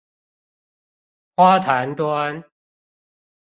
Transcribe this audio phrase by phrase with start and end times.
[1.35, 2.43] 花壇端